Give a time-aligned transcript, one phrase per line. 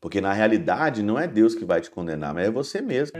[0.00, 3.18] Porque na realidade não é Deus que vai te condenar, mas é você mesmo.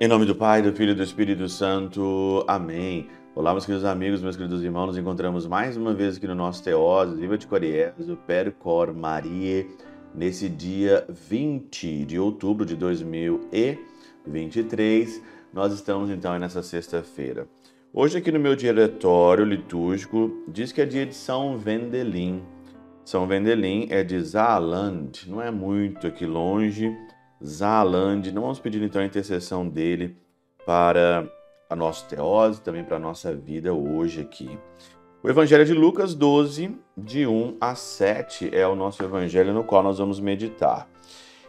[0.00, 2.44] Em nome do Pai, do Filho e do Espírito Santo.
[2.48, 3.06] Amém.
[3.34, 4.86] Olá, meus queridos amigos, meus queridos irmãos.
[4.86, 9.64] Nos encontramos mais uma vez aqui no nosso Teose, Viva de Coriésio, Percor Maria,
[10.12, 15.37] nesse dia 20 de outubro de 2023.
[15.52, 17.48] Nós estamos então nessa sexta-feira.
[17.92, 22.42] Hoje, aqui no meu diretório litúrgico, diz que é dia de São Vendelin.
[23.02, 26.94] São Vendelin é de Zaaland, não é muito aqui longe
[27.42, 28.30] Zaaland.
[28.30, 30.18] Não vamos pedir então a intercessão dele
[30.66, 31.26] para
[31.70, 34.58] a nossa teose, também para a nossa vida hoje aqui.
[35.22, 39.82] O Evangelho de Lucas 12, de 1 a 7, é o nosso evangelho no qual
[39.82, 40.86] nós vamos meditar.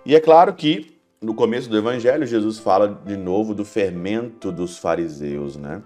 [0.06, 4.78] E é claro que no começo do evangelho Jesus fala de novo do fermento dos
[4.78, 5.84] fariseus, né?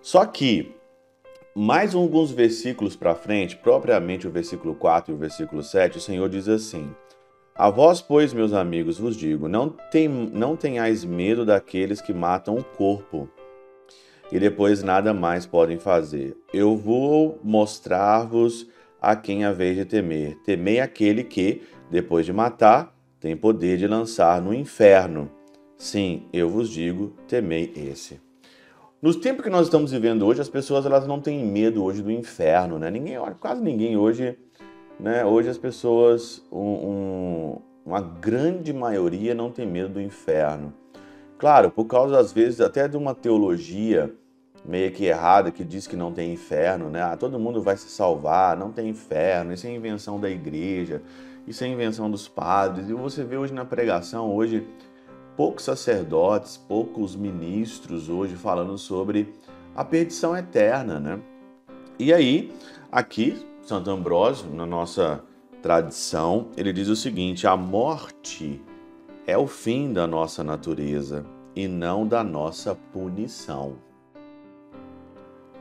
[0.00, 0.74] Só que
[1.54, 6.28] mais alguns versículos para frente, propriamente o versículo 4 e o versículo 7, o Senhor
[6.28, 6.94] diz assim:
[7.54, 12.56] a vós, pois, meus amigos, vos digo: não, tem, não tenhais medo daqueles que matam
[12.56, 13.28] o corpo
[14.32, 16.36] e depois nada mais podem fazer.
[16.54, 18.68] Eu vou mostrar-vos
[18.98, 20.38] a quem haveis de temer.
[20.44, 25.30] Temei aquele que, depois de matar, tem poder de lançar no inferno.
[25.76, 28.20] Sim, eu vos digo, temei esse.
[29.00, 32.10] Nos tempos que nós estamos vivendo hoje, as pessoas elas não têm medo hoje do
[32.10, 32.90] inferno, né?
[32.90, 34.36] Ninguém, quase ninguém hoje
[35.00, 35.24] né?
[35.24, 40.72] Hoje as pessoas, um, um, uma grande maioria não tem medo do inferno.
[41.38, 44.12] Claro, por causa às vezes até de uma teologia
[44.62, 47.02] meio que errada que diz que não tem inferno, né?
[47.02, 51.00] Ah, todo mundo vai se salvar, não tem inferno, isso é invenção da igreja,
[51.46, 52.88] isso é invenção dos padres.
[52.88, 54.66] E você vê hoje na pregação, hoje
[55.36, 59.32] poucos sacerdotes, poucos ministros hoje falando sobre
[59.74, 61.20] a perdição eterna, né?
[61.98, 62.52] E aí,
[62.90, 65.22] aqui Santo Ambrósio, na nossa
[65.62, 68.60] tradição, ele diz o seguinte: a morte
[69.26, 71.24] é o fim da nossa natureza
[71.54, 73.76] e não da nossa punição.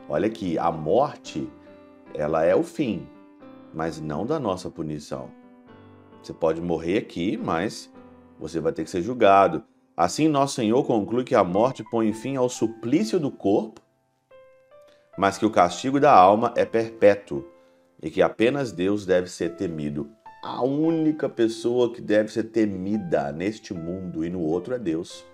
[0.07, 1.47] Olha aqui, a morte,
[2.13, 3.07] ela é o fim,
[3.73, 5.29] mas não da nossa punição.
[6.21, 7.91] Você pode morrer aqui, mas
[8.39, 9.63] você vai ter que ser julgado.
[9.95, 13.81] Assim, nosso Senhor conclui que a morte põe fim ao suplício do corpo,
[15.17, 17.45] mas que o castigo da alma é perpétuo
[18.01, 20.09] e que apenas Deus deve ser temido.
[20.41, 25.25] A única pessoa que deve ser temida neste mundo e no outro é Deus.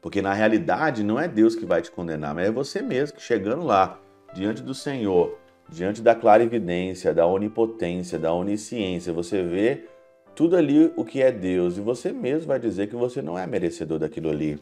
[0.00, 3.22] Porque na realidade não é Deus que vai te condenar, mas é você mesmo que
[3.22, 3.98] chegando lá,
[4.34, 5.38] diante do Senhor,
[5.74, 9.84] diante da clarividência, da onipotência, da onisciência, você vê
[10.32, 13.44] tudo ali o que é Deus e você mesmo vai dizer que você não é
[13.44, 14.58] merecedor daquilo ali.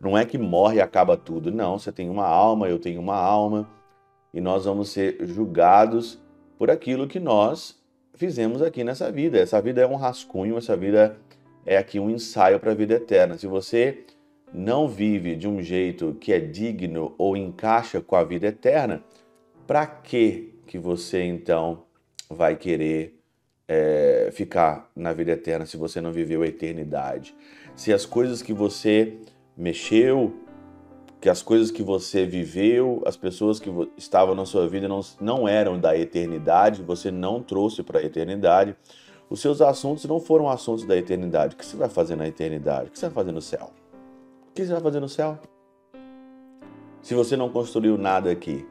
[0.00, 1.78] Não é que morre e acaba tudo, não.
[1.78, 3.70] Você tem uma alma, eu tenho uma alma
[4.34, 6.18] e nós vamos ser julgados
[6.58, 7.80] por aquilo que nós
[8.14, 9.38] fizemos aqui nessa vida.
[9.38, 11.16] Essa vida é um rascunho, essa vida
[11.64, 13.38] é aqui um ensaio para a vida eterna.
[13.38, 14.04] Se você
[14.52, 19.04] não vive de um jeito que é digno ou encaixa com a vida eterna,
[19.72, 21.84] para que que você então
[22.28, 23.18] vai querer
[23.66, 27.34] é, ficar na vida eterna se você não viveu a eternidade?
[27.74, 29.16] Se as coisas que você
[29.56, 30.34] mexeu,
[31.22, 35.48] que as coisas que você viveu, as pessoas que estavam na sua vida não, não
[35.48, 38.76] eram da eternidade, você não trouxe para a eternidade.
[39.30, 41.54] Os seus assuntos não foram assuntos da eternidade.
[41.54, 42.88] O que você vai fazer na eternidade?
[42.88, 43.72] O que você vai fazer no céu?
[44.50, 45.38] O que você vai fazer no céu?
[47.00, 48.66] Se você não construiu nada aqui,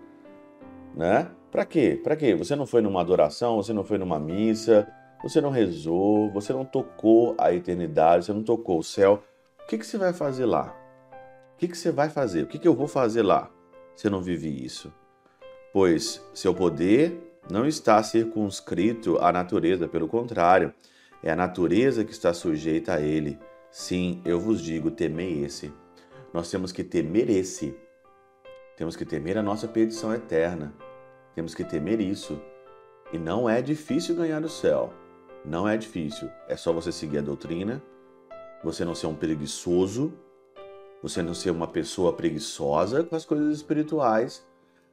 [0.96, 1.30] né?
[1.52, 2.00] Para quê?
[2.02, 2.36] Para quê?
[2.36, 4.88] Você não foi numa adoração, você não foi numa missa,
[5.22, 9.24] você não rezou, você não tocou a eternidade, você não tocou o céu.
[9.64, 10.82] O que, que você vai fazer lá?
[11.62, 12.42] que, que você vai fazer?
[12.42, 13.52] O que, que eu vou fazer lá
[13.96, 14.92] se eu não vivi isso?
[15.72, 20.74] Pois seu poder não está circunscrito à natureza, pelo contrário,
[21.22, 23.38] é a natureza que está sujeita a ele.
[23.70, 25.72] Sim, eu vos digo, temei esse.
[26.34, 27.78] Nós temos que temer esse.
[28.78, 30.74] Temos que temer a nossa perdição eterna.
[31.36, 32.40] Temos que temer isso.
[33.14, 34.94] E não é difícil ganhar o céu.
[35.44, 36.30] Não é difícil.
[36.48, 37.82] É só você seguir a doutrina,
[38.64, 40.14] você não ser um preguiçoso,
[41.02, 44.46] você não ser uma pessoa preguiçosa com as coisas espirituais,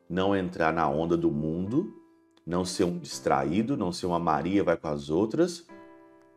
[0.08, 1.94] não entrar na onda do mundo,
[2.46, 5.66] não ser um distraído, não ser uma Maria vai com as outras,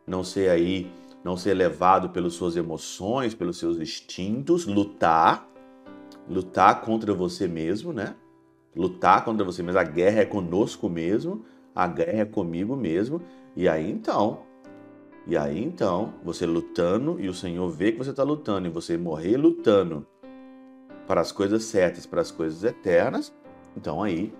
[0.06, 0.92] não ser aí,
[1.24, 5.48] não ser levado pelas suas emoções, pelos seus instintos, lutar,
[6.28, 8.14] lutar contra você mesmo, né?
[8.74, 9.78] Lutar contra você mesmo.
[9.78, 13.20] A guerra é conosco mesmo, a guerra é comigo mesmo.
[13.54, 14.40] E aí então,
[15.26, 18.96] e aí então, você lutando e o Senhor vê que você está lutando e você
[18.96, 20.06] morrer lutando
[21.06, 23.32] para as coisas certas, para as coisas eternas,
[23.76, 24.32] então aí,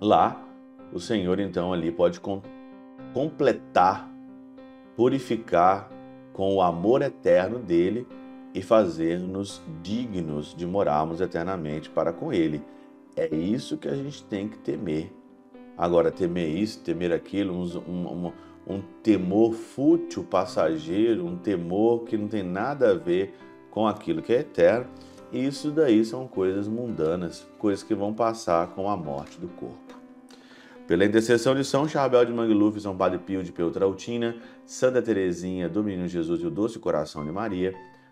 [0.00, 0.44] lá,
[0.92, 2.42] o Senhor então ali pode com,
[3.14, 4.10] completar,
[4.94, 5.90] purificar
[6.32, 8.06] com o amor eterno dele
[8.54, 12.62] e fazer-nos dignos de morarmos eternamente para com ele.
[13.16, 15.12] É isso que a gente tem que temer.
[15.76, 18.32] Agora, temer isso, temer aquilo, um, um,
[18.66, 23.34] um temor fútil, passageiro, um temor que não tem nada a ver
[23.70, 24.86] com aquilo que é eterno,
[25.32, 29.94] isso daí são coisas mundanas, coisas que vão passar com a morte do corpo.
[30.88, 34.34] Pela intercessão de São Charbel de Mangluf, São Padre Pio de Peltrautina,
[34.66, 37.72] Santa Teresinha, do Menino Jesus e o Doce Coração de Maria,